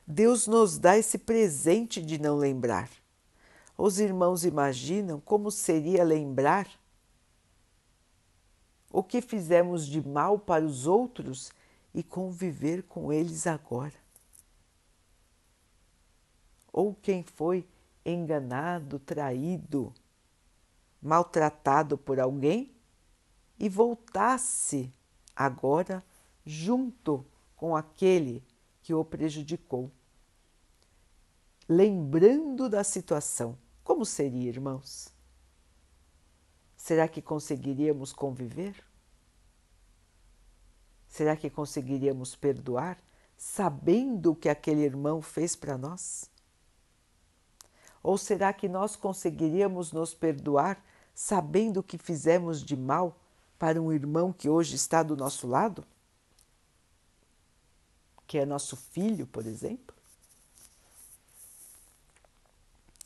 Deus 0.06 0.46
nos 0.46 0.78
dá 0.78 0.96
esse 0.96 1.18
presente 1.18 2.00
de 2.00 2.18
não 2.18 2.36
lembrar. 2.36 2.90
Os 3.76 4.00
irmãos 4.00 4.44
imaginam 4.44 5.20
como 5.20 5.50
seria 5.50 6.02
lembrar 6.02 6.66
o 8.90 9.02
que 9.02 9.20
fizemos 9.20 9.86
de 9.86 10.00
mal 10.06 10.38
para 10.38 10.64
os 10.64 10.86
outros 10.86 11.52
e 11.94 12.02
conviver 12.02 12.82
com 12.84 13.12
eles 13.12 13.46
agora. 13.46 13.94
Ou 16.72 16.94
quem 16.94 17.22
foi 17.22 17.68
enganado, 18.04 18.98
traído, 18.98 19.92
maltratado 21.02 21.98
por 21.98 22.18
alguém 22.18 22.77
e 23.58 23.68
voltasse 23.68 24.92
agora 25.34 26.04
junto 26.44 27.24
com 27.56 27.76
aquele 27.76 28.44
que 28.82 28.94
o 28.94 29.04
prejudicou. 29.04 29.90
Lembrando 31.68 32.68
da 32.68 32.82
situação, 32.82 33.58
como 33.84 34.04
seria, 34.04 34.48
irmãos? 34.48 35.12
Será 36.76 37.06
que 37.08 37.20
conseguiríamos 37.20 38.12
conviver? 38.12 38.82
Será 41.08 41.36
que 41.36 41.50
conseguiríamos 41.50 42.36
perdoar 42.36 43.02
sabendo 43.36 44.32
o 44.32 44.36
que 44.36 44.48
aquele 44.48 44.82
irmão 44.82 45.20
fez 45.20 45.54
para 45.56 45.76
nós? 45.76 46.30
Ou 48.02 48.16
será 48.16 48.52
que 48.52 48.68
nós 48.68 48.96
conseguiríamos 48.96 49.92
nos 49.92 50.14
perdoar 50.14 50.82
sabendo 51.14 51.80
o 51.80 51.82
que 51.82 51.98
fizemos 51.98 52.62
de 52.62 52.76
mal 52.76 53.18
para 53.58 53.80
um 53.80 53.92
irmão 53.92 54.32
que 54.32 54.48
hoje 54.48 54.76
está 54.76 55.02
do 55.02 55.16
nosso 55.16 55.46
lado? 55.46 55.84
Que 58.26 58.38
é 58.38 58.46
nosso 58.46 58.76
filho, 58.76 59.26
por 59.26 59.46
exemplo? 59.46 59.96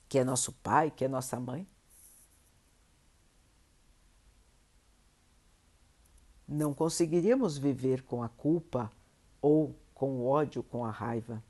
Que 0.09 0.19
é 0.19 0.25
nosso 0.25 0.53
pai, 0.53 0.91
que 0.91 1.05
é 1.05 1.09
nossa 1.09 1.41
mãe? 1.41 1.67
não 6.53 6.75
conseguiríamos 6.75 7.57
viver 7.57 8.03
com 8.03 8.23
a 8.23 8.29
culpa 8.29 8.93
ou 9.41 9.75
com 9.95 10.19
o 10.19 10.27
ódio, 10.27 10.62
com 10.62 10.85
a 10.85 10.91
raiva. 10.91 11.43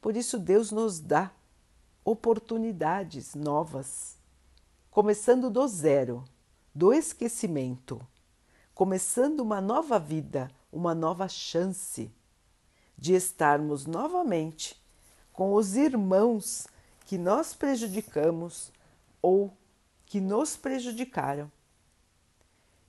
Por 0.00 0.16
isso, 0.16 0.38
Deus 0.38 0.70
nos 0.70 1.00
dá 1.00 1.30
oportunidades 2.04 3.34
novas, 3.34 4.16
começando 4.90 5.50
do 5.50 5.66
zero, 5.68 6.24
do 6.74 6.92
esquecimento, 6.92 8.04
começando 8.74 9.40
uma 9.40 9.60
nova 9.60 9.98
vida, 9.98 10.50
uma 10.72 10.94
nova 10.94 11.28
chance 11.28 12.10
de 12.98 13.14
estarmos 13.14 13.86
novamente 13.86 14.82
com 15.32 15.54
os 15.54 15.76
irmãos 15.76 16.66
que 17.04 17.16
nós 17.16 17.54
prejudicamos 17.54 18.72
ou 19.22 19.56
que 20.04 20.20
nos 20.20 20.56
prejudicaram 20.56 21.50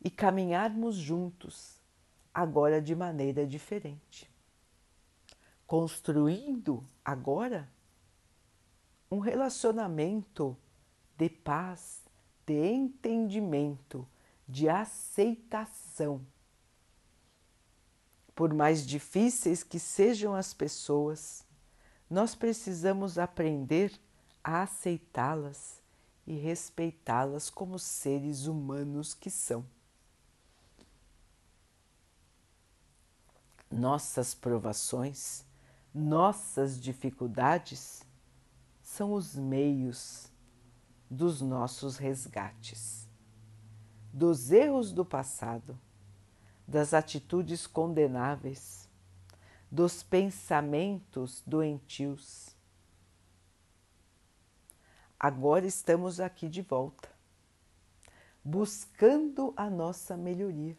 e 0.04 0.10
caminharmos 0.10 0.96
juntos, 0.96 1.76
agora 2.34 2.82
de 2.82 2.96
maneira 2.96 3.46
diferente. 3.46 4.30
Construindo 5.68 6.84
agora 7.04 7.70
um 9.10 9.20
relacionamento 9.20 10.56
de 11.18 11.30
paz, 11.30 12.05
de 12.46 12.54
entendimento, 12.54 14.08
de 14.48 14.70
aceitação. 14.70 16.26
Por 18.36 18.54
mais 18.54 18.86
difíceis 18.86 19.64
que 19.64 19.80
sejam 19.80 20.36
as 20.36 20.54
pessoas, 20.54 21.46
nós 22.10 22.36
precisamos 22.36 23.18
aprender 23.18 24.00
a 24.44 24.62
aceitá-las 24.62 25.82
e 26.28 26.36
respeitá-las 26.36 27.50
como 27.50 27.80
seres 27.80 28.46
humanos 28.46 29.14
que 29.14 29.30
são. 29.30 29.66
Nossas 33.72 34.36
provações, 34.36 35.44
nossas 35.94 36.80
dificuldades 36.80 38.04
são 38.84 39.14
os 39.14 39.36
meios 39.36 40.32
dos 41.10 41.42
nossos 41.42 41.98
resgates. 41.98 43.06
dos 44.16 44.50
erros 44.50 44.94
do 44.94 45.04
passado, 45.04 45.78
das 46.66 46.94
atitudes 46.94 47.68
condenáveis, 47.68 48.88
dos 49.70 50.02
pensamentos 50.02 51.44
doentios. 51.46 52.56
Agora 55.20 55.68
estamos 55.68 56.22
aqui 56.22 56.48
de 56.48 56.62
volta, 56.62 57.10
buscando 58.42 59.54
a 59.58 59.70
nossa 59.70 60.16
melhoria. 60.16 60.78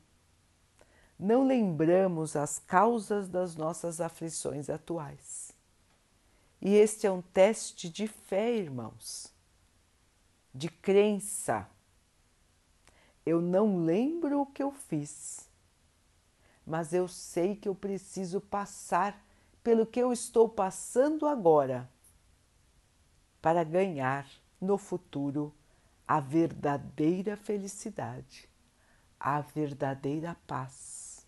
Não 1.18 1.46
lembramos 1.46 2.36
as 2.36 2.58
causas 2.58 3.28
das 3.28 3.54
nossas 3.54 4.00
aflições 4.00 4.70
atuais. 4.70 5.52
E 6.58 6.74
este 6.74 7.06
é 7.06 7.12
um 7.12 7.20
teste 7.20 7.90
de 7.90 8.08
fé, 8.08 8.56
irmãos, 8.56 9.30
de 10.56 10.70
crença. 10.70 11.68
Eu 13.24 13.40
não 13.42 13.84
lembro 13.84 14.40
o 14.40 14.46
que 14.46 14.62
eu 14.62 14.72
fiz, 14.72 15.50
mas 16.64 16.92
eu 16.92 17.06
sei 17.06 17.54
que 17.54 17.68
eu 17.68 17.74
preciso 17.74 18.40
passar 18.40 19.22
pelo 19.62 19.84
que 19.84 20.00
eu 20.00 20.12
estou 20.12 20.48
passando 20.48 21.26
agora 21.26 21.88
para 23.42 23.62
ganhar 23.64 24.26
no 24.60 24.78
futuro 24.78 25.52
a 26.08 26.20
verdadeira 26.20 27.36
felicidade, 27.36 28.48
a 29.20 29.40
verdadeira 29.40 30.36
paz. 30.46 31.26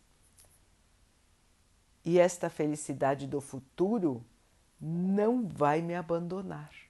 E 2.05 2.19
esta 2.19 2.49
felicidade 2.49 3.27
do 3.27 3.41
futuro 3.41 4.25
não 4.81 5.47
vai 5.47 5.83
me 5.83 5.95
abandonar. 5.95 6.88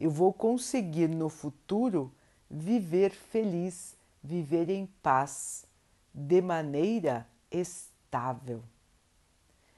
Eu 0.00 0.10
vou 0.10 0.32
conseguir 0.32 1.08
no 1.08 1.28
futuro 1.28 2.12
viver 2.50 3.10
feliz, 3.10 3.94
viver 4.22 4.70
em 4.70 4.86
paz, 4.86 5.66
de 6.12 6.40
maneira 6.40 7.28
estável. 7.50 8.62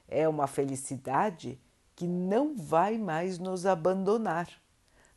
É 0.07 0.27
uma 0.27 0.47
felicidade 0.47 1.59
que 1.95 2.07
não 2.07 2.55
vai 2.55 2.97
mais 2.97 3.37
nos 3.37 3.65
abandonar. 3.65 4.49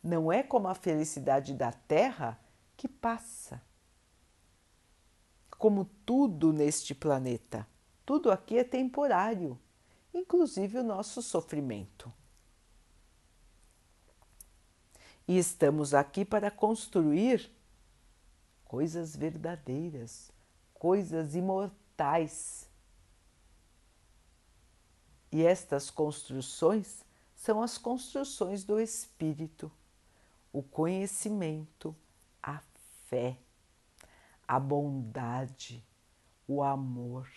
Não 0.03 0.31
é 0.31 0.43
como 0.43 0.67
a 0.67 0.75
felicidade 0.75 1.53
da 1.53 1.71
terra 1.71 2.37
que 2.75 2.87
passa. 2.87 3.61
Como 5.57 5.85
tudo 6.05 6.53
neste 6.53 6.93
planeta, 6.93 7.65
tudo 8.05 8.29
aqui 8.29 8.59
é 8.59 8.63
temporário 8.63 9.57
inclusive 10.17 10.79
o 10.79 10.83
nosso 10.83 11.21
sofrimento. 11.21 12.11
E 15.27 15.37
estamos 15.37 15.93
aqui 15.93 16.23
para 16.23 16.49
construir 16.49 17.51
coisas 18.63 19.15
verdadeiras, 19.15 20.31
coisas 20.73 21.35
imortais. 21.35 22.69
E 25.31 25.43
estas 25.43 25.89
construções 25.89 27.03
são 27.35 27.61
as 27.61 27.77
construções 27.77 28.63
do 28.63 28.79
espírito, 28.79 29.71
o 30.53 30.63
conhecimento, 30.63 31.95
a 32.41 32.61
fé, 33.07 33.37
a 34.47 34.59
bondade, 34.59 35.83
o 36.47 36.63
amor. 36.63 37.29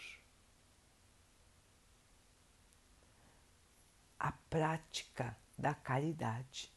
a 4.21 4.33
prática 4.51 5.35
da 5.57 5.73
caridade. 5.73 6.71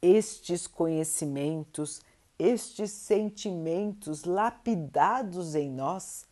Estes 0.00 0.66
conhecimentos, 0.66 2.00
estes 2.38 2.92
sentimentos 2.92 4.24
lapidados 4.24 5.54
em 5.54 5.70
nós, 5.70 6.26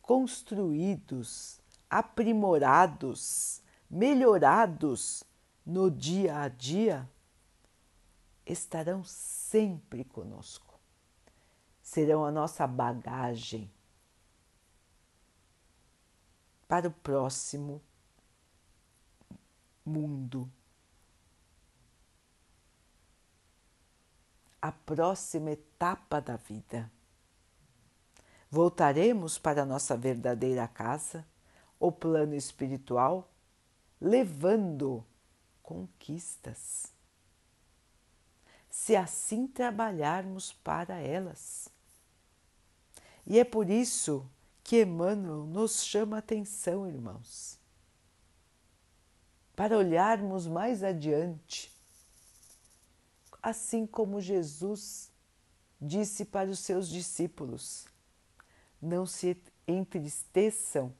construídos, 0.00 1.60
aprimorados, 1.88 3.62
melhorados 3.90 5.22
no 5.64 5.90
dia 5.90 6.40
a 6.40 6.48
dia, 6.48 7.08
estarão 8.46 9.04
sempre 9.04 10.04
conosco. 10.04 10.78
Serão 11.82 12.24
a 12.24 12.30
nossa 12.30 12.66
bagagem 12.66 13.70
para 16.66 16.88
o 16.88 16.92
próximo 16.92 17.82
mundo. 19.84 20.50
A 24.60 24.70
próxima 24.70 25.52
etapa 25.52 26.20
da 26.20 26.36
vida. 26.36 26.90
Voltaremos 28.50 29.38
para 29.38 29.64
nossa 29.64 29.96
verdadeira 29.96 30.66
casa, 30.66 31.24
o 31.78 31.90
plano 31.90 32.34
espiritual, 32.34 33.30
levando 34.00 35.04
conquistas. 35.62 36.92
Se 38.68 38.96
assim 38.96 39.46
trabalharmos 39.46 40.52
para 40.52 40.96
elas. 40.98 41.68
E 43.26 43.38
é 43.38 43.44
por 43.44 43.70
isso 43.70 44.28
que 44.64 44.82
Emmanuel 44.82 45.46
nos 45.46 45.84
chama 45.84 46.16
a 46.16 46.18
atenção, 46.18 46.86
irmãos, 46.86 47.58
para 49.54 49.76
olharmos 49.76 50.46
mais 50.46 50.82
adiante, 50.82 51.69
assim 53.42 53.86
como 53.86 54.20
Jesus 54.20 55.10
disse 55.80 56.24
para 56.24 56.50
os 56.50 56.58
seus 56.58 56.88
discípulos: 56.88 57.86
não 58.80 59.06
se 59.06 59.40
entristeçam 59.66 60.94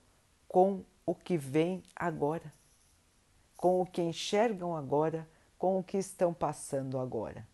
com 0.46 0.84
o 1.06 1.14
que 1.14 1.36
vem 1.36 1.82
agora, 1.94 2.52
com 3.56 3.80
o 3.80 3.86
que 3.86 4.02
enxergam 4.02 4.76
agora, 4.76 5.28
com 5.58 5.78
o 5.78 5.84
que 5.84 5.98
estão 5.98 6.32
passando 6.32 6.98
agora. 6.98 7.46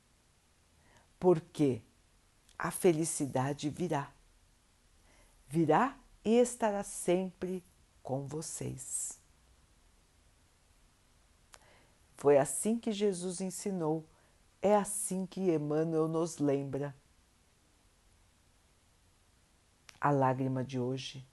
Porque 1.18 1.83
a 2.59 2.70
felicidade 2.70 3.68
virá. 3.70 4.12
Virá 5.49 5.99
e 6.25 6.38
estará 6.38 6.83
sempre 6.83 7.64
com 8.03 8.27
vocês. 8.27 9.20
Foi 12.16 12.38
assim 12.38 12.79
que 12.79 12.92
Jesus 12.92 13.40
ensinou, 13.40 14.05
é 14.61 14.75
assim 14.75 15.27
que 15.27 15.53
Emmanuel 15.53 16.09
nos 16.09 16.38
lembra. 16.38 16.95
A 20.01 20.11
lágrima 20.11 20.64
de 20.64 20.79
hoje 20.79 21.27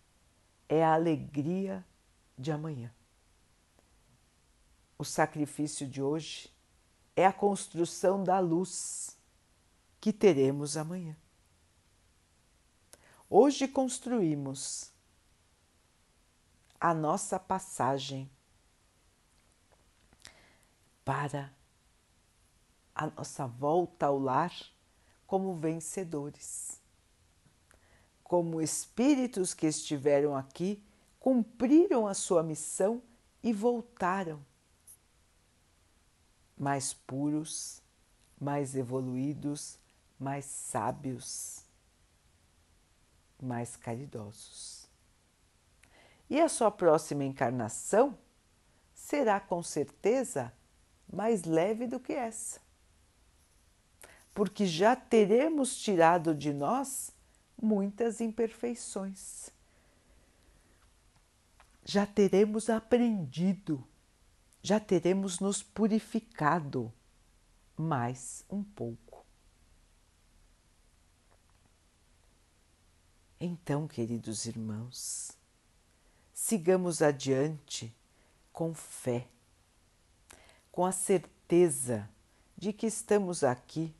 é 0.68 0.84
a 0.84 0.94
alegria 0.94 1.86
de 2.38 2.52
amanhã. 2.52 2.94
O 4.98 5.04
sacrifício 5.04 5.88
de 5.88 6.02
hoje 6.02 6.52
é 7.16 7.26
a 7.26 7.34
construção 7.34 8.24
da 8.24 8.40
luz 8.40 9.18
que 10.00 10.12
teremos 10.12 10.78
amanhã. 10.78 11.16
Hoje 13.30 13.68
construímos 13.68 14.92
a 16.80 16.94
nossa 16.94 17.40
passagem 17.40 18.30
para 21.04 21.52
a 22.95 23.08
nossa 23.08 23.47
volta 23.47 24.08
ao 24.08 24.19
lar 24.19 24.53
como 25.25 25.56
vencedores, 25.56 26.79
como 28.23 28.62
espíritos 28.62 29.53
que 29.53 29.67
estiveram 29.67 30.36
aqui, 30.36 30.84
cumpriram 31.19 32.08
a 32.08 32.13
sua 32.13 32.43
missão 32.43 33.01
e 33.41 33.51
voltaram 33.51 34.39
mais 36.58 36.93
puros, 36.93 37.82
mais 38.39 38.75
evoluídos, 38.75 39.77
mais 40.19 40.45
sábios 40.45 41.63
mais 43.43 43.75
caridosos. 43.75 44.89
E 46.29 46.39
a 46.39 46.49
sua 46.49 46.71
próxima 46.71 47.23
encarnação 47.23 48.17
será 48.93 49.39
com 49.39 49.62
certeza 49.62 50.51
mais 51.12 51.43
leve 51.43 51.86
do 51.86 51.99
que 51.99 52.13
essa, 52.13 52.62
porque 54.34 54.65
já 54.65 54.96
teremos 54.96 55.76
tirado 55.78 56.34
de 56.34 56.52
nós 56.52 57.12
muitas 57.62 58.19
imperfeições. 58.19 59.50
Já 61.86 62.06
teremos 62.06 62.69
aprendido, 62.69 63.86
já 64.62 64.80
teremos 64.80 65.39
nos 65.39 65.62
purificado 65.62 66.91
mais 67.78 68.46
um 68.50 68.63
pouco. 68.63 69.26
Então, 73.39 73.88
queridos 73.88 74.46
irmãos, 74.46 75.38
sigamos 76.34 77.02
adiante 77.02 77.93
com 78.54 78.74
fé, 78.74 79.28
com 80.72 80.86
a 80.86 80.93
certeza 80.93 82.10
de 82.58 82.72
que 82.72 82.88
estamos 82.88 83.43
aqui 83.43 83.93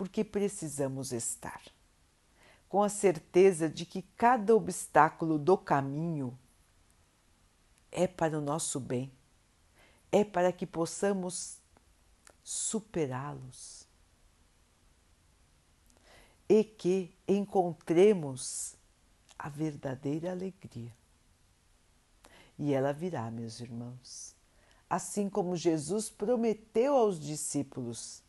porque 0.00 0.24
precisamos 0.24 1.12
estar, 1.12 1.60
com 2.70 2.82
a 2.82 2.88
certeza 2.88 3.68
de 3.68 3.84
que 3.84 4.00
cada 4.16 4.56
obstáculo 4.56 5.38
do 5.38 5.58
caminho 5.58 6.38
é 7.92 8.06
para 8.06 8.38
o 8.38 8.40
nosso 8.40 8.80
bem, 8.80 9.12
é 10.10 10.24
para 10.24 10.52
que 10.52 10.64
possamos 10.64 11.58
superá-los. 12.42 13.86
E 16.48 16.64
que 16.64 17.14
encontremos 17.28 18.76
a 19.38 19.50
verdadeira 19.50 20.30
alegria. 20.30 20.96
E 22.58 22.72
ela 22.72 22.94
virá, 22.94 23.30
meus 23.30 23.60
irmãos, 23.60 24.34
assim 24.88 25.28
como 25.28 25.54
Jesus 25.56 26.08
prometeu 26.08 26.96
aos 26.96 27.20
discípulos 27.20 28.22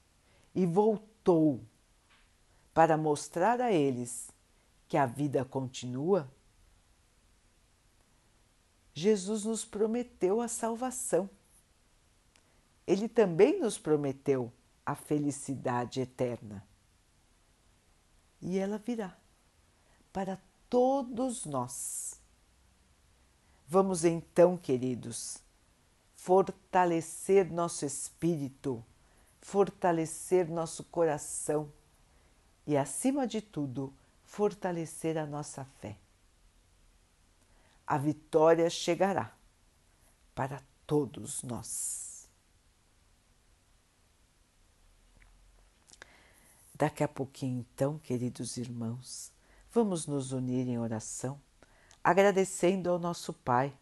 e 0.54 0.66
voltou 1.22 1.62
para 2.74 2.98
mostrar 2.98 3.62
a 3.62 3.72
eles 3.72 4.30
que 4.88 4.98
a 4.98 5.06
vida 5.06 5.46
continua. 5.46 6.30
Jesus 8.94 9.46
nos 9.46 9.64
prometeu 9.64 10.42
a 10.42 10.48
salvação. 10.48 11.30
Ele 12.86 13.08
também 13.08 13.60
nos 13.60 13.78
prometeu 13.78 14.52
a 14.86 14.96
felicidade 14.96 16.02
eterna 16.02 16.66
e 18.42 18.58
ela 18.58 18.80
virá 18.80 19.16
para 20.12 20.42
todos 20.68 21.46
nós. 21.46 22.20
Vamos 23.68 24.04
então, 24.04 24.58
queridos, 24.58 25.38
fortalecer 26.16 27.50
nosso 27.52 27.86
espírito, 27.86 28.84
fortalecer 29.42 30.48
nosso 30.48 30.84
coração 30.86 31.72
e, 32.66 32.78
acima 32.78 33.28
de 33.28 33.42
tudo, 33.42 33.94
fortalecer 34.24 35.18
a 35.18 35.26
nossa 35.26 35.66
fé. 35.80 35.98
A 37.86 37.98
vitória 37.98 38.70
chegará 38.70 39.36
para 40.34 40.62
todos 40.86 41.44
nós. 41.44 42.30
Daqui 46.74 47.04
a 47.04 47.08
pouquinho, 47.08 47.60
então, 47.60 48.00
queridos 48.00 48.58
irmãos, 48.58 49.32
vamos 49.72 50.08
nos 50.08 50.32
unir 50.32 50.68
em 50.68 50.80
oração, 50.80 51.40
agradecendo 52.04 52.90
ao 52.90 52.98
nosso 52.98 53.34
Pai 53.34 53.76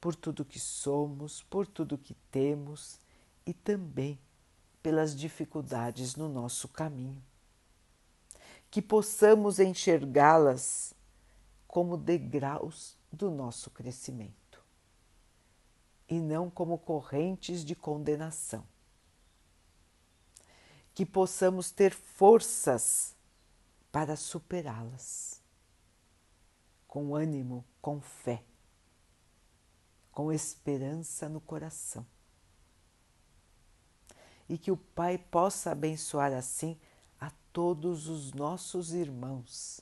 por 0.00 0.14
tudo 0.14 0.44
que 0.44 0.58
somos, 0.58 1.42
por 1.44 1.66
tudo 1.66 1.96
que 1.96 2.14
temos 2.30 3.00
e 3.46 3.54
também 3.54 4.18
pelas 4.86 5.16
dificuldades 5.16 6.14
no 6.14 6.28
nosso 6.28 6.68
caminho. 6.68 7.20
Que 8.70 8.80
possamos 8.80 9.58
enxergá-las 9.58 10.94
como 11.66 11.96
degraus 11.96 12.96
do 13.10 13.28
nosso 13.28 13.68
crescimento 13.68 14.62
e 16.08 16.20
não 16.20 16.48
como 16.48 16.78
correntes 16.78 17.64
de 17.64 17.74
condenação 17.74 18.64
que 20.94 21.04
possamos 21.04 21.72
ter 21.72 21.92
forças 21.92 23.16
para 23.90 24.14
superá-las, 24.14 25.42
com 26.86 27.16
ânimo, 27.16 27.64
com 27.82 28.00
fé, 28.00 28.44
com 30.12 30.32
esperança 30.32 31.28
no 31.28 31.40
coração. 31.40 32.06
E 34.48 34.56
que 34.56 34.70
o 34.70 34.76
Pai 34.76 35.18
possa 35.18 35.72
abençoar 35.72 36.32
assim 36.32 36.78
a 37.20 37.30
todos 37.52 38.08
os 38.08 38.32
nossos 38.32 38.92
irmãos, 38.92 39.80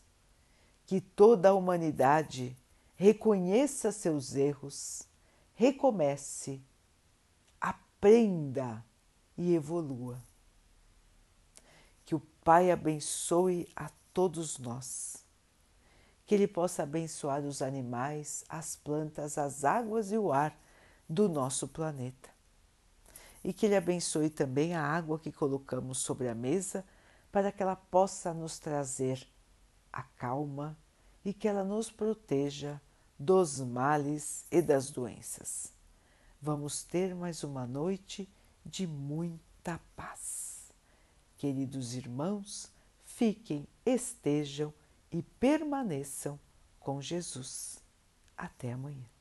que 0.86 1.00
toda 1.00 1.50
a 1.50 1.54
humanidade 1.54 2.56
reconheça 2.94 3.92
seus 3.92 4.34
erros, 4.34 5.06
recomece, 5.54 6.62
aprenda 7.60 8.84
e 9.36 9.54
evolua 9.54 10.22
que 12.04 12.14
o 12.14 12.20
Pai 12.20 12.70
abençoe 12.70 13.68
a 13.74 13.90
todos 14.12 14.58
nós. 14.58 15.24
Que 16.26 16.34
Ele 16.34 16.46
possa 16.46 16.82
abençoar 16.82 17.40
os 17.42 17.62
animais, 17.62 18.44
as 18.48 18.76
plantas, 18.76 19.38
as 19.38 19.64
águas 19.64 20.12
e 20.12 20.18
o 20.18 20.32
ar 20.32 20.56
do 21.08 21.28
nosso 21.28 21.68
planeta. 21.68 22.33
E 23.44 23.52
que 23.52 23.66
Ele 23.66 23.76
abençoe 23.76 24.30
também 24.30 24.74
a 24.74 24.82
água 24.82 25.18
que 25.18 25.30
colocamos 25.30 25.98
sobre 25.98 26.28
a 26.28 26.34
mesa 26.34 26.84
para 27.30 27.52
que 27.52 27.62
ela 27.62 27.76
possa 27.76 28.32
nos 28.32 28.58
trazer 28.58 29.28
a 29.92 30.02
calma 30.02 30.76
e 31.24 31.32
que 31.32 31.46
ela 31.46 31.62
nos 31.62 31.90
proteja 31.90 32.80
dos 33.18 33.60
males 33.60 34.44
e 34.50 34.60
das 34.60 34.90
doenças. 34.90 35.72
Vamos 36.40 36.82
ter 36.82 37.14
mais 37.14 37.42
uma 37.44 37.66
noite 37.66 38.28
de 38.64 38.86
muita 38.86 39.80
paz. 39.96 40.72
Queridos 41.36 41.94
irmãos, 41.94 42.70
fiquem, 43.04 43.66
estejam 43.84 44.72
e 45.10 45.22
permaneçam 45.22 46.38
com 46.78 47.00
Jesus. 47.00 47.78
Até 48.36 48.72
amanhã. 48.72 49.13